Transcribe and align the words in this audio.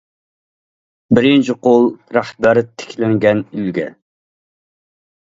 بىرىنچى 1.17 1.55
قول 1.67 1.85
رەھبەر 2.17 2.61
تىكلەنگەن 2.71 3.45
ئۈلگە. 3.59 3.87